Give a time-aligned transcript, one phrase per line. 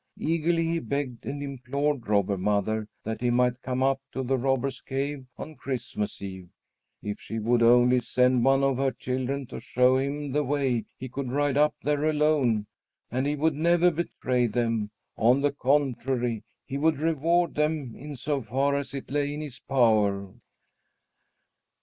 [0.17, 4.81] Eagerly he begged and implored Robber Mother that he might come up to the Robbers'
[4.81, 6.49] Cave on Christmas Eve.
[7.03, 11.07] If she would only send one of her children to show him the way, he
[11.07, 12.65] could ride up there alone,
[13.11, 18.41] and he would never betray them on the contrary, he would reward them, in so
[18.41, 20.33] far as it lay in his power.